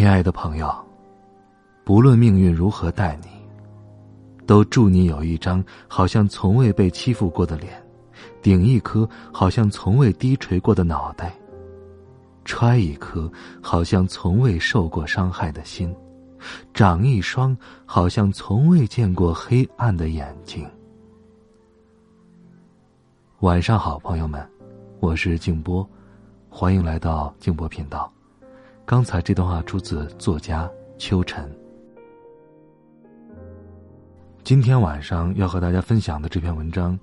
[0.00, 0.74] 亲爱的朋友，
[1.84, 3.28] 不论命运如何待你，
[4.46, 7.70] 都祝你有一张好像从未被欺负过的脸，
[8.40, 11.38] 顶一颗好像从未低垂过的脑袋，
[12.46, 13.30] 揣一颗
[13.62, 15.94] 好像从未受过伤害的心，
[16.72, 17.54] 长一双
[17.84, 20.66] 好像从未见过黑暗的眼睛。
[23.40, 24.50] 晚上好，朋友们，
[24.98, 25.86] 我是静波，
[26.48, 28.10] 欢迎来到静波频道。
[28.90, 31.48] 刚才这段话出自作家秋晨。
[34.42, 36.98] 今天晚上要和大家分享的这篇文章，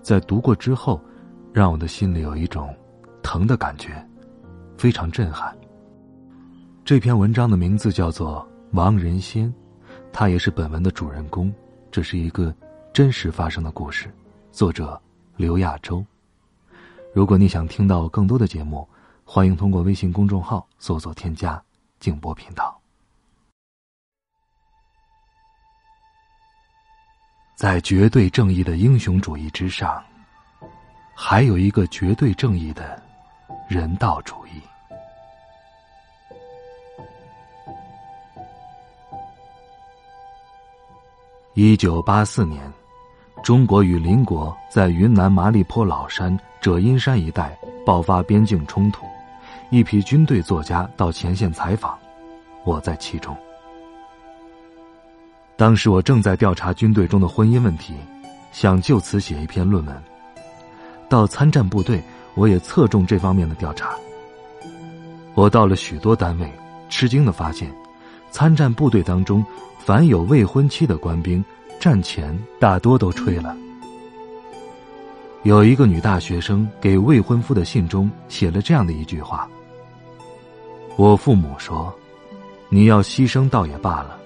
[0.00, 0.98] 在读过之后，
[1.52, 2.74] 让我的心里有一种
[3.22, 4.02] 疼的感觉，
[4.78, 5.54] 非常震撼。
[6.82, 8.40] 这篇文章的名字叫做
[8.74, 9.48] 《亡人仙》，
[10.10, 11.52] 他也是本文的主人公。
[11.90, 12.54] 这是一个
[12.90, 14.10] 真实发生的故事，
[14.50, 14.98] 作者
[15.36, 16.02] 刘亚洲。
[17.12, 18.88] 如果你想听到更多的节目。
[19.30, 21.62] 欢迎通过微信公众号搜索添加
[22.00, 22.80] “静波频道”。
[27.54, 30.02] 在绝对正义的英雄主义之上，
[31.14, 33.02] 还有一个绝对正义的
[33.68, 34.62] 人道主义。
[41.52, 42.72] 一九八四年，
[43.44, 49.06] 中国与邻国在云南麻栗坡老山、者阴山一带爆发边境冲突。
[49.70, 51.96] 一批军队作家到前线采访，
[52.64, 53.36] 我在其中。
[55.56, 57.94] 当时我正在调查军队中的婚姻问题，
[58.50, 60.02] 想就此写一篇论文。
[61.06, 62.02] 到参战部队，
[62.34, 63.94] 我也侧重这方面的调查。
[65.34, 66.50] 我到了许多单位，
[66.88, 67.70] 吃惊的发现，
[68.30, 69.44] 参战部队当中，
[69.78, 71.44] 凡有未婚妻的官兵，
[71.78, 73.54] 战前大多都吹了。
[75.42, 79.46] 有一个女大学生给未婚夫的信中写了这样的一句话。
[80.98, 81.94] 我父母说
[82.68, 84.18] ：“你要牺牲倒也罢了，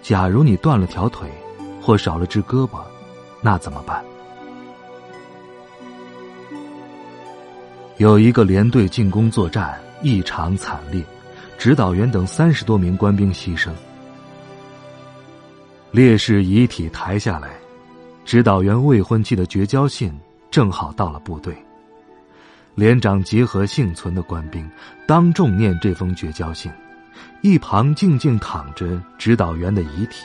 [0.00, 1.30] 假如你断了条腿，
[1.78, 2.80] 或少了只胳膊，
[3.42, 4.02] 那怎么办？”
[7.98, 11.04] 有一个连队进攻作战异常惨烈，
[11.58, 13.70] 指导员等三十多名官兵牺牲。
[15.90, 17.50] 烈士遗体抬下来，
[18.24, 20.18] 指导员未婚妻的绝交信
[20.50, 21.54] 正好到了部队。
[22.80, 24.66] 连长结合幸存的官兵，
[25.06, 26.72] 当众念这封绝交信，
[27.42, 30.24] 一旁静静躺着指导员的遗体，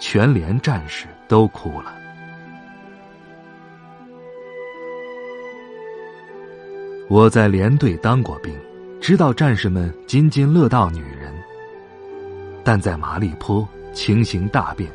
[0.00, 1.94] 全连战士都哭了。
[7.08, 8.52] 我在连队当过兵，
[9.00, 11.32] 知道战士们津津乐道女人，
[12.64, 14.90] 但在麻栗坡情形大变，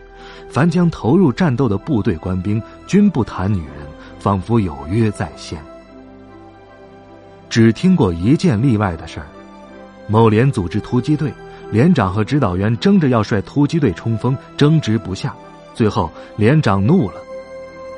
[0.50, 3.88] 凡将投入战斗的部队官兵均不谈女人，
[4.20, 5.58] 仿佛有约在先。
[7.58, 9.26] 只听过一件例外的事儿：
[10.06, 11.34] 某连组织突击队，
[11.72, 15.36] 连长和指导员争着要率突击队冲锋，争执不下。
[15.74, 17.16] 最后连长怒了：“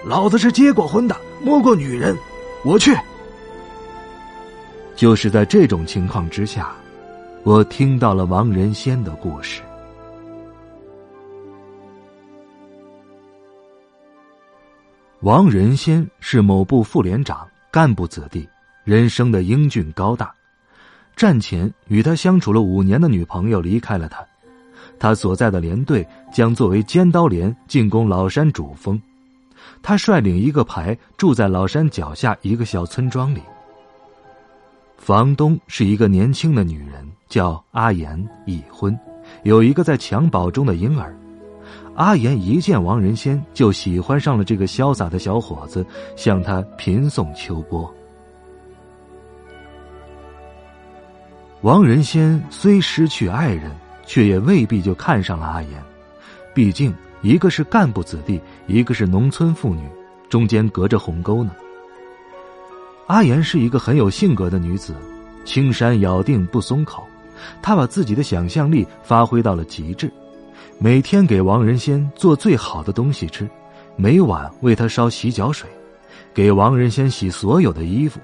[0.07, 2.15] 老子是结过婚的，摸过女人，
[2.63, 2.95] 我去。”
[4.95, 6.71] 就是在这种情况之下，
[7.43, 9.61] 我听到了王仁先的故事。
[15.19, 18.47] 王仁先是某部副连长，干部子弟。
[18.83, 20.33] 人生的英俊高大，
[21.15, 24.25] 战前与他相处了五年的女朋友离开了他，
[24.97, 28.99] 他所在的连队将作为尖刀连进攻老山主峰，
[29.81, 33.41] 他率领一个排住在老山脚下一个小村庄里。
[34.97, 38.97] 房东是一个年轻的女人，叫阿岩，已婚，
[39.43, 41.15] 有一个在襁褓中的婴儿。
[41.95, 45.85] 阿岩一见王仁先就喜欢上了这个潇洒的小伙子，
[46.15, 47.93] 向他频送秋波。
[51.61, 53.69] 王仁先虽失去爱人，
[54.05, 55.83] 却也未必就看上了阿言。
[56.53, 59.83] 毕竟，一个是干部子弟，一个是农村妇女，
[60.29, 61.51] 中间隔着鸿沟呢。
[63.07, 64.95] 阿言是一个很有性格的女子，
[65.43, 67.05] 青山咬定不松口。
[67.61, 70.09] 她把自己的想象力发挥到了极致，
[70.77, 73.45] 每天给王仁先做最好的东西吃，
[73.97, 75.69] 每晚为他烧洗脚水，
[76.33, 78.17] 给王仁先洗所有的衣服。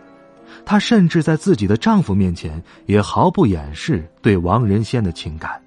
[0.66, 5.62] 她甚至在自己的丈夫面前也毫不掩饰对王仁仙的情感。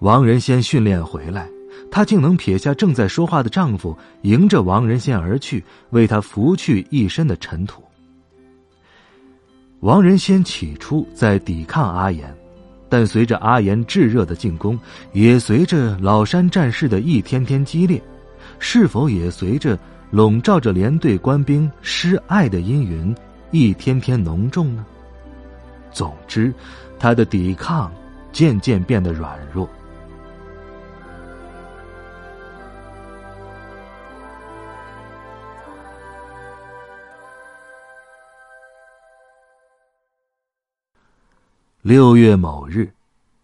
[0.00, 1.48] 王仁仙训练回来，
[1.90, 7.82] 她竟能撇下正在说话的丈夫，迎着王仁仙而去，为他拂去一身的尘土。
[9.80, 12.34] 王仁仙起初在抵抗阿言，
[12.88, 14.78] 但随着阿言炙热的进攻，
[15.12, 18.02] 也随着老山战事的一天天激烈，
[18.58, 19.78] 是否也随着
[20.10, 23.14] 笼罩着连队官兵失爱的阴云
[23.52, 24.84] 一天天浓重呢？
[25.92, 26.52] 总之，
[26.98, 27.92] 他的抵抗
[28.32, 29.68] 渐渐变得软弱。
[41.82, 42.92] 六月某日，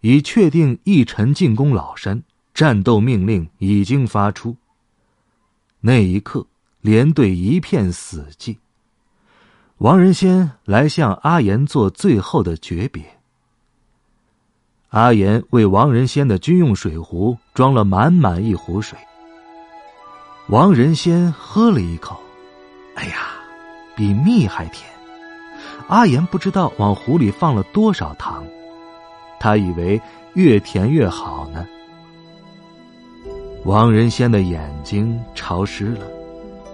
[0.00, 2.22] 已确定一晨进攻老山，
[2.52, 4.54] 战斗命令已经发出。
[5.80, 6.46] 那一刻，
[6.86, 8.58] 连队一片死寂。
[9.78, 13.02] 王仁先来向阿言做最后的诀别。
[14.90, 18.96] 阿言为王仁先的军用水壶装了满满一壶水。
[20.46, 22.20] 王仁先喝了一口，
[22.94, 23.30] 哎呀，
[23.96, 24.88] 比蜜还甜。
[25.88, 28.44] 阿言不知道往壶里放了多少糖，
[29.40, 30.00] 他以为
[30.34, 31.66] 越甜越好呢。
[33.64, 36.06] 王仁仙的眼睛潮湿了，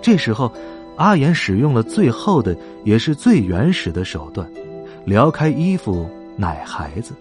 [0.02, 0.52] 这时候，
[0.96, 2.54] 阿岩使用了最后的
[2.84, 4.46] 也是最原始的手段，
[5.06, 6.06] 撩开衣服
[6.37, 7.14] 奶孩子，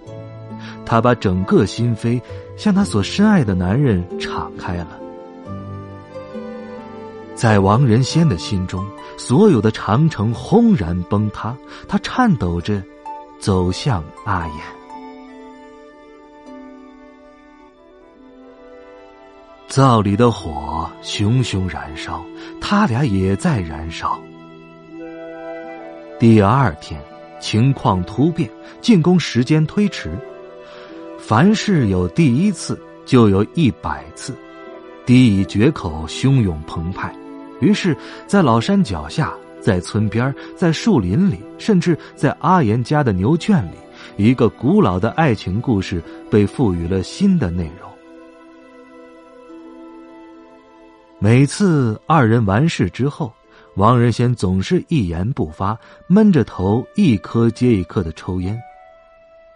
[0.86, 2.20] 他把整个心扉
[2.58, 5.00] 向他所深爱的男人敞开了。
[7.36, 8.86] 在王仁先的心中。
[9.18, 11.56] 所有的长城轰然崩塌，
[11.88, 12.82] 他颤抖着
[13.40, 14.81] 走向阿言。
[19.72, 22.22] 灶里的火熊熊燃烧，
[22.60, 24.22] 他俩也在燃烧。
[26.20, 27.00] 第二天，
[27.40, 28.52] 情况突变，
[28.82, 30.12] 进攻时间推迟。
[31.18, 34.36] 凡事有第一次，就有一百次。
[35.06, 37.10] 敌已决口，汹涌澎湃。
[37.62, 37.96] 于是，
[38.28, 43.76] 在老山脚下，在村边，在树林里，甚至在阿岩家的牛圈里，
[44.18, 47.90] 一个古老的爱情故事被赋予了新的内容。
[51.24, 53.32] 每次二人完事之后，
[53.76, 55.78] 王仁先总是一言不发，
[56.08, 58.60] 闷着头，一颗接一颗的抽烟，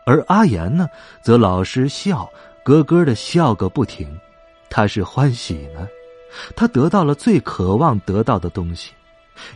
[0.05, 0.87] 而阿言呢，
[1.23, 2.29] 则老是笑，
[2.63, 4.07] 咯咯的笑个不停，
[4.69, 5.87] 他是欢喜呢。
[6.55, 8.91] 他得到了最渴望得到的东西，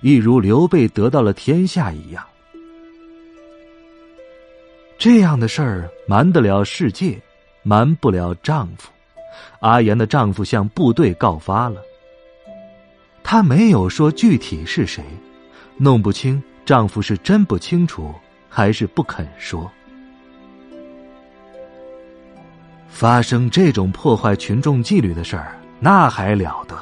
[0.01, 2.25] 一如刘备得到了天下一样。
[4.97, 7.21] 这样的事儿瞒得了世界，
[7.61, 8.89] 瞒不了丈夫。
[9.59, 11.79] 阿言的丈夫向部队告发了，
[13.31, 15.03] 她没有说具体是谁，
[15.77, 18.11] 弄不清丈夫是真不清楚，
[18.49, 19.69] 还是不肯说。
[22.87, 25.55] 发生这种破坏群众纪律的事儿。
[25.79, 26.75] 那还了得！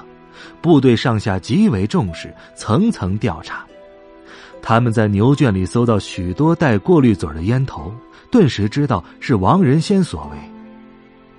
[0.62, 3.66] 部队上下极为重视，层层调查。
[4.62, 7.94] 他们在牛圈里搜到许多带过滤嘴的烟头，
[8.32, 10.38] 顿时知道是王仁先所为。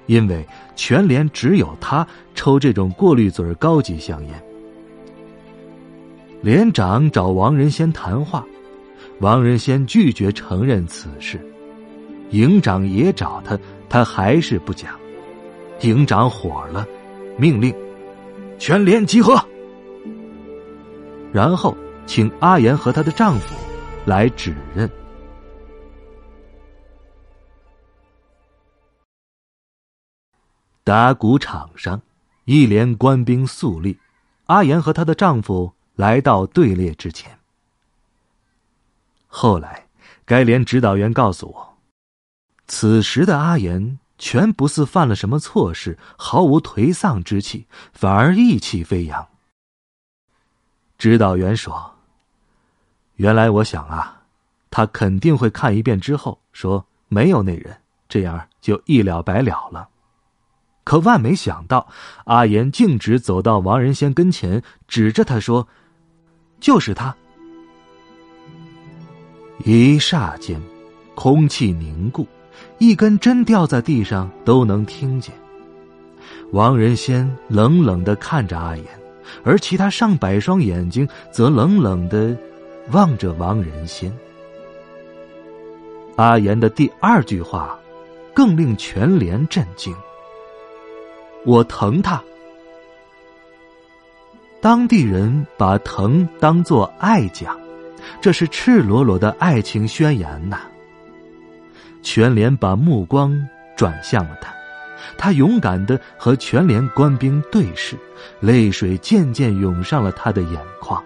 [0.05, 0.47] 因为
[0.77, 4.43] 全连只有他抽这种过滤嘴高级香烟。
[6.41, 8.45] 连长找王仁先谈话，
[9.21, 11.41] 王仁先拒绝承认此事。
[12.31, 13.59] 营长也找他，
[13.89, 14.95] 他还是不讲。
[15.81, 16.87] 营长火了。
[17.41, 17.73] 命令，
[18.59, 19.41] 全连集合。
[21.33, 23.55] 然后请阿言和她的丈夫
[24.05, 24.91] 来指认。
[30.83, 32.03] 打谷场上，
[32.45, 33.97] 一连官兵肃立，
[34.47, 37.37] 阿言和她的丈夫来到队列之前。
[39.27, 39.89] 后来，
[40.25, 41.77] 该连指导员告诉我，
[42.69, 43.99] 此时的阿言。
[44.21, 49.29] 全不似犯了什么错事，毫无颓丧之气，反而意气飞扬。
[50.99, 51.95] 指导员说
[53.15, 54.25] ：“原来我想啊，
[54.71, 59.89] 他肯定会看一遍之后说没有那人，这样就一了百了了。
[60.83, 61.87] 可万没想到，
[62.25, 65.69] 阿言径直走到王仁先跟前，指着他说
[66.61, 67.15] ：‘就是他。’
[69.65, 70.61] 一霎间，
[71.15, 72.27] 空气凝固。”
[72.79, 75.35] 一根针掉在地上都能听见。
[76.53, 78.85] 王仁先冷冷的看着阿言，
[79.45, 82.37] 而其他上百双眼睛则冷冷的
[82.91, 84.13] 望着王仁先。
[86.17, 87.79] 阿言的第二句话，
[88.35, 89.95] 更令全连震惊。
[91.45, 92.23] 我疼他。
[94.61, 97.59] 当地人把疼当作爱讲。
[98.21, 100.61] 这是赤裸裸的爱情宣言呐！
[102.03, 103.37] 全连把目光
[103.77, 104.53] 转向了他，
[105.19, 107.97] 他勇敢的和全连官兵对视，
[108.41, 111.03] 泪水渐渐涌上了他的眼眶。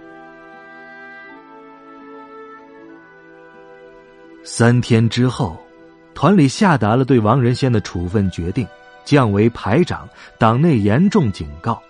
[4.45, 5.59] 三天之后，
[6.15, 8.67] 团里下达了对王仁先的处分决定，
[9.05, 11.83] 降为排长，党内严重警告。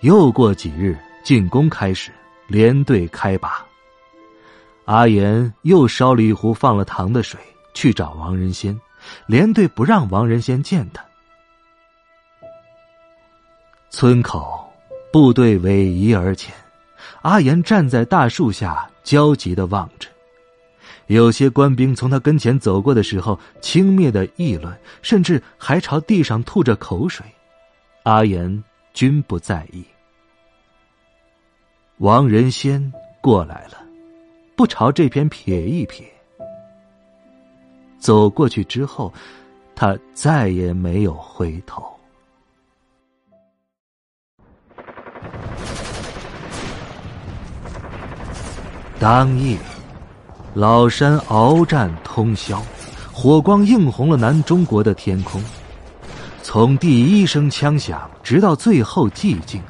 [0.00, 2.12] 又过几日，进攻开始，
[2.46, 3.66] 连队开拔。
[4.84, 7.38] 阿岩又烧了一壶放了糖的水
[7.74, 8.78] 去找王仁先，
[9.26, 11.04] 连队不让王仁先见他。
[13.90, 14.72] 村口，
[15.12, 16.54] 部队逶迤而前，
[17.22, 20.08] 阿岩站在大树下焦急的望着。
[21.08, 27.26] 有些官兵从他跟前走过的时候，轻蔑的议论，甚至还朝地上吐着口水。
[28.04, 28.62] 阿岩
[28.98, 29.84] 均不在意。
[31.98, 33.78] 王仁先过来了，
[34.56, 36.02] 不朝这边瞥一瞥。
[38.00, 39.14] 走过去之后，
[39.76, 41.96] 他再也没有回头。
[48.98, 49.56] 当夜。
[50.54, 52.60] 老山鏖战通宵，
[53.12, 55.40] 火光映红了南中国的天空。
[56.50, 59.60] 从第一声枪响直到最后寂静，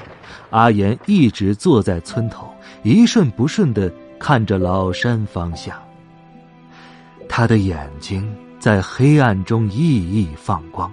[0.49, 2.49] 阿言一直坐在村头，
[2.83, 5.77] 一瞬不瞬的看着老山方向。
[7.27, 10.89] 她的眼睛在黑暗中熠熠放光。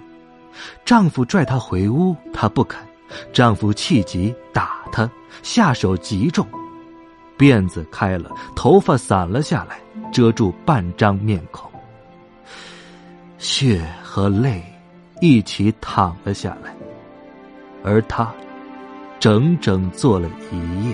[0.83, 2.85] 丈夫拽她回屋，她不肯。
[3.31, 5.09] 丈夫气急打她，
[5.41, 6.45] 下手极重，
[7.37, 9.79] 辫子开了，头发散了下来。
[10.11, 11.71] 遮住半张面孔，
[13.37, 14.61] 血和泪
[15.19, 16.75] 一起躺了下来，
[17.83, 18.31] 而他
[19.19, 20.93] 整整坐了一夜。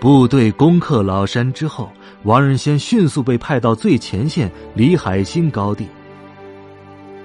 [0.00, 1.90] 部队攻克老山之后，
[2.24, 5.88] 王仁先迅速被派到最前线李海兴高地。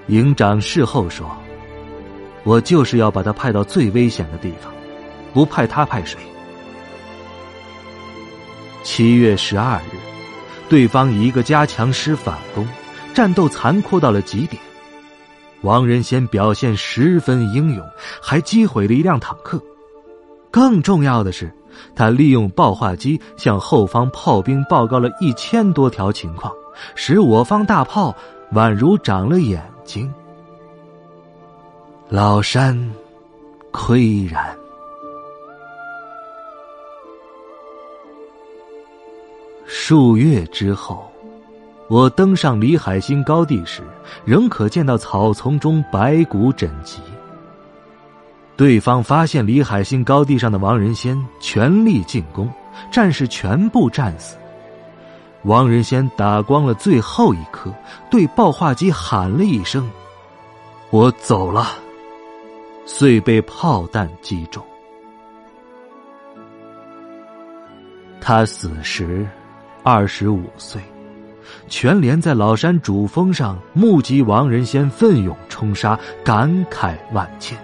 [0.06, 1.28] 营长事后说
[2.44, 4.72] ：“我就是要把他派到最危险的地方。”
[5.34, 6.18] 不派他派谁？
[8.82, 9.98] 七月十二日，
[10.68, 12.66] 对方一个加强师反攻，
[13.14, 14.60] 战斗残酷到了极点。
[15.62, 17.84] 王仁先表现十分英勇，
[18.22, 19.60] 还击毁了一辆坦克。
[20.50, 21.52] 更重要的是，
[21.94, 26.52] 他利用报话机向后方炮兵报告了一千多条情况，
[26.94, 28.14] 使我方大炮
[28.52, 30.12] 宛如长了眼睛。
[32.08, 32.76] 老山
[33.72, 34.57] 岿然。
[39.70, 41.12] 数月之后，
[41.88, 43.82] 我登上李海兴高地时，
[44.24, 46.98] 仍可见到草丛中白骨枕藉。
[48.56, 52.50] 对方发现李海兴高地上的王仁先，全力进攻，
[52.90, 54.38] 战士全部战死。
[55.42, 57.70] 王仁先打光了最后一颗，
[58.10, 59.86] 对报话机喊了一声
[60.88, 61.68] ：“我走了。”
[62.86, 64.64] 遂被炮弹击中。
[68.18, 69.28] 他死时。
[69.82, 70.82] 二十五岁，
[71.68, 77.56] 全连在老山主峰上目击王仁先奋勇冲杀，感慨万千。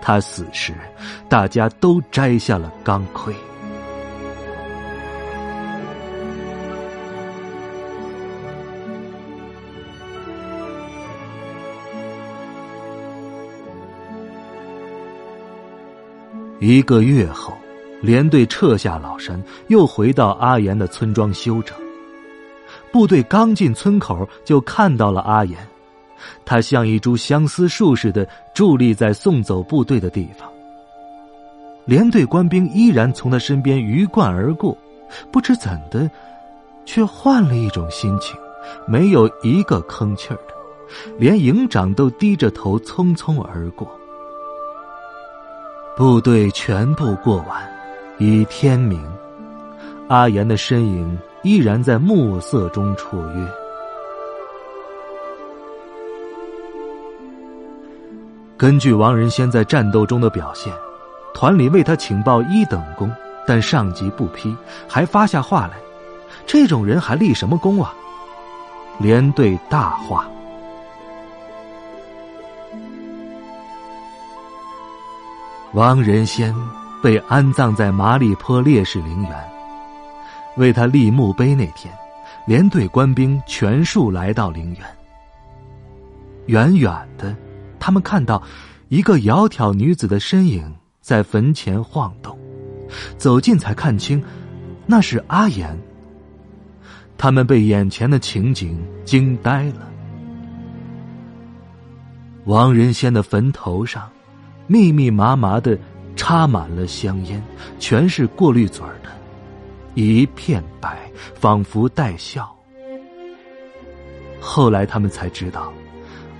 [0.00, 0.72] 他死时，
[1.28, 3.34] 大家都摘下了钢盔。
[16.60, 17.56] 一个月后。
[18.04, 21.74] 连队撤下老山，又回到阿岩的村庄休整。
[22.92, 25.56] 部队刚进村口，就看到了阿岩，
[26.44, 30.46] 他像一株相思树似的伫立在送走部队的地方。
[31.86, 34.76] 连队官兵依然从他身边鱼贯而过，
[35.32, 36.10] 不知怎的，
[36.84, 38.36] 却换了一种心情，
[38.86, 40.54] 没有一个吭气儿的，
[41.16, 43.90] 连营长都低着头匆匆而过。
[45.96, 47.73] 部队全部过完。
[48.18, 49.04] 已天明，
[50.08, 53.46] 阿言的身影依然在暮色中绰约。
[58.56, 60.72] 根据王仁先在战斗中的表现，
[61.34, 63.10] 团里为他请报一等功，
[63.46, 64.56] 但上级不批，
[64.88, 65.72] 还发下话来
[66.46, 67.92] ：“这种人还立什么功啊？”
[68.98, 70.28] 连队大话，
[75.72, 76.54] 王仁先。
[77.04, 79.30] 被安葬在麻栗坡烈士陵园。
[80.56, 81.92] 为他立墓碑那天，
[82.46, 84.80] 连队官兵全数来到陵园。
[86.46, 87.36] 远远的，
[87.78, 88.42] 他们看到
[88.88, 92.38] 一个窈窕女子的身影在坟前晃动，
[93.18, 94.24] 走近才看清，
[94.86, 95.78] 那是阿言。
[97.18, 99.90] 他们被眼前的情景惊呆了。
[102.46, 104.08] 王仁先的坟头上，
[104.66, 105.78] 密密麻麻的
[106.24, 107.42] 插满了香烟，
[107.78, 109.10] 全是过滤嘴的，
[109.92, 110.98] 一片白，
[111.34, 112.50] 仿佛带笑。
[114.40, 115.70] 后来他们才知道。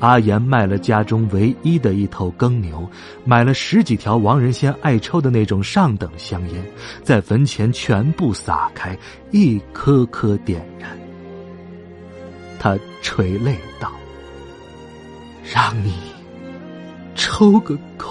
[0.01, 2.89] 阿岩卖了家中唯一的一头耕牛，
[3.25, 6.65] 买了十几条王仁仙爱抽的那种上等香烟，
[7.03, 8.99] 在坟前全部撒开，
[9.33, 10.99] 一颗颗点燃。
[12.59, 13.93] 他垂泪道
[15.55, 15.95] ：“让你
[17.15, 18.09] 抽个够。”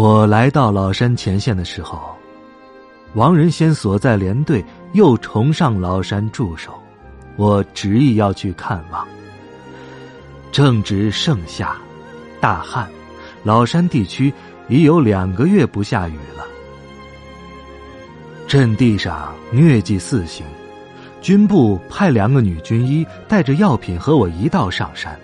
[0.00, 2.16] 我来到老山前线的时候，
[3.14, 6.72] 王仁先所在连队又重上老山驻守，
[7.34, 9.04] 我执意要去看望。
[10.52, 11.76] 正值盛夏，
[12.40, 12.88] 大旱，
[13.42, 14.32] 老山地区
[14.68, 16.46] 已有两个月不下雨了。
[18.46, 20.46] 阵地上疟疾四行，
[21.20, 25.18] 军部派两个女军医带着药品和我一道上山。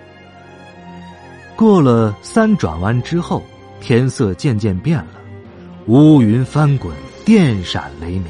[1.55, 3.41] 过了三转弯之后。
[3.79, 5.07] 天色渐渐变了，
[5.87, 6.91] 乌云翻滚，
[7.23, 8.25] 电闪雷鸣。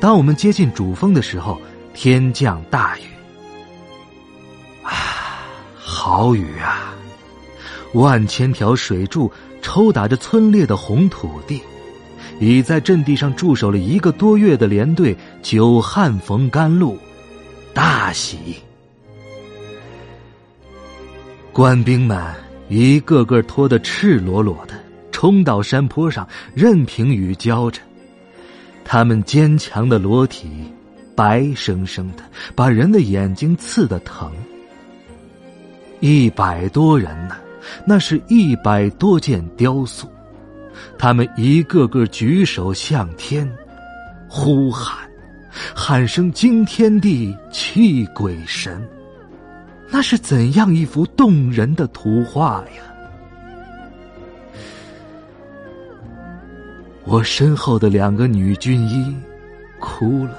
[0.00, 1.60] 当我们接近主峰的时候，
[1.94, 3.02] 天降大雨。
[4.82, 4.92] 啊，
[5.76, 6.94] 好雨啊！
[7.92, 9.30] 万千条水柱
[9.62, 11.60] 抽打着村裂的红土地，
[12.40, 16.98] 已在阵地上驻守了一个多月的连队，久旱逢甘露，
[17.74, 18.56] 大喜。
[21.52, 22.45] 官兵们。
[22.68, 24.74] 一个个脱得赤裸裸的，
[25.12, 27.80] 冲到山坡上，任凭雨浇着。
[28.84, 30.48] 他们坚强的裸体，
[31.14, 32.22] 白生生的，
[32.54, 34.30] 把人的眼睛刺得疼。
[36.00, 37.36] 一百多人呢，
[37.86, 40.06] 那是一百多件雕塑，
[40.98, 43.50] 他们一个个举手向天，
[44.28, 45.08] 呼喊，
[45.74, 48.86] 喊声惊天地，泣鬼神。
[49.88, 52.82] 那是怎样一幅动人的图画呀！
[57.04, 59.16] 我身后的两个女军医
[59.78, 60.34] 哭了，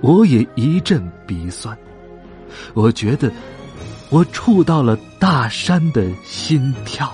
[0.00, 1.76] 我也一阵鼻酸。
[2.74, 3.30] 我觉得
[4.10, 7.12] 我触到了大山的心跳。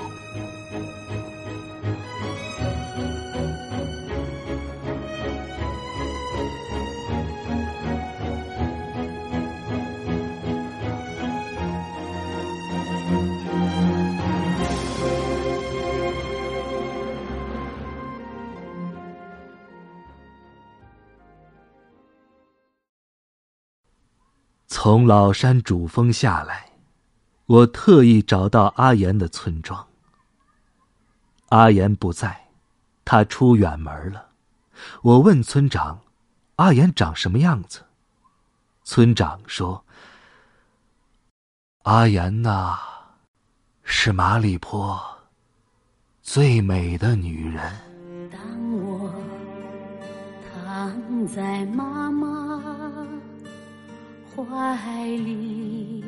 [24.85, 26.67] 从老山主峰下来，
[27.47, 29.89] 我特意找到阿岩的村庄。
[31.49, 32.49] 阿岩不在，
[33.03, 34.27] 他出远门了。
[35.01, 36.01] 我问村长
[36.57, 37.81] ：“阿岩长什么样子？”
[38.85, 39.83] 村长说
[41.85, 42.79] ：“阿岩呐，
[43.85, 45.03] 是马里坡
[46.21, 47.73] 最美的女人。”
[48.31, 48.39] 当
[48.83, 49.11] 我
[50.53, 52.44] 躺在妈妈。
[54.35, 56.03] 怀里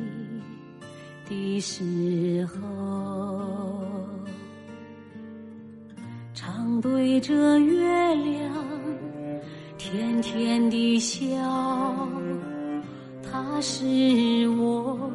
[1.29, 2.59] 的时候，
[6.33, 8.53] 常对着月亮
[9.77, 11.25] 甜甜的笑。
[13.23, 15.09] 他是我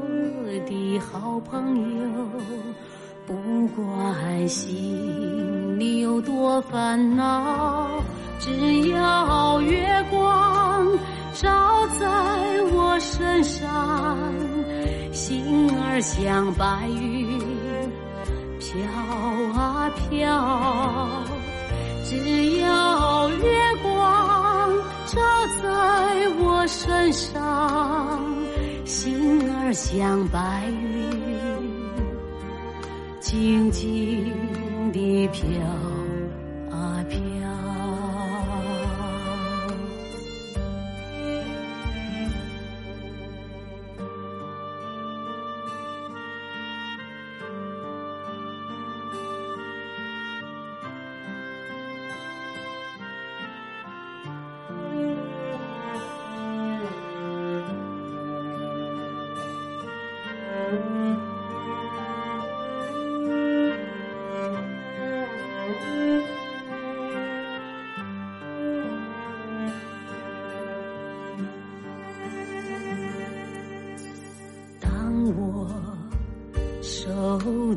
[0.66, 2.06] 的好朋友，
[3.26, 3.34] 不
[3.68, 7.88] 管心里有多烦恼，
[8.38, 10.86] 只要月光。
[13.42, 14.18] 上，
[15.12, 17.38] 心儿像白云
[18.58, 18.80] 飘
[19.54, 21.08] 啊飘。
[22.04, 24.70] 只要月光
[25.06, 25.20] 照
[25.62, 28.20] 在我身上，
[28.84, 31.02] 心儿像白云
[33.20, 35.42] 静静地飘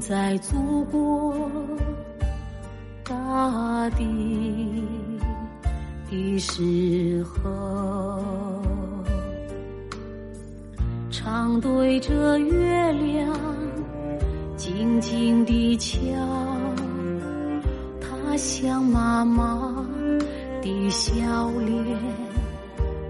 [0.07, 1.35] 在祖国
[3.03, 4.83] 大地
[6.11, 8.21] 的时候，
[11.09, 13.35] 常对着月亮
[14.55, 15.97] 静静地瞧，
[17.99, 19.83] 他像妈妈
[20.61, 21.97] 的笑脸，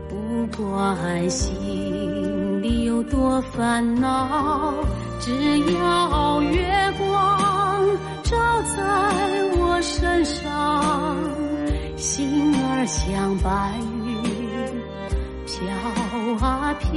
[0.07, 4.73] 不管心里有多烦恼。
[5.19, 5.31] 只
[5.73, 8.37] 要月光照
[8.75, 8.81] 在
[9.57, 11.17] 我身上，
[11.97, 13.73] 心儿像白
[14.05, 14.13] 云
[15.47, 15.57] 飘
[16.45, 16.87] 啊飘。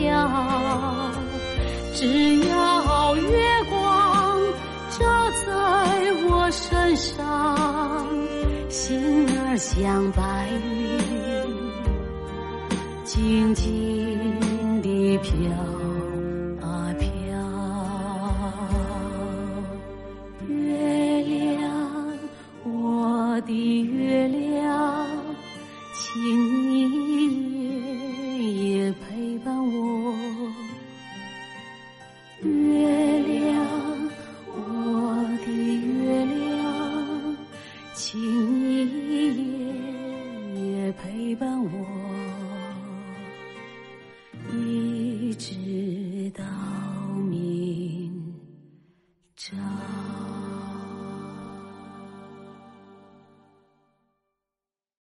[1.94, 4.38] 只要月光
[4.90, 5.46] 照在
[6.28, 8.06] 我身上，
[8.68, 11.46] 心儿像白云
[13.04, 15.32] 静静地飘。